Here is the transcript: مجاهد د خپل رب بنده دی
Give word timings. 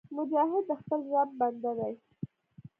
مجاهد 0.15 0.63
د 0.69 0.71
خپل 0.81 0.99
رب 1.13 1.29
بنده 1.39 1.71
دی 1.79 1.93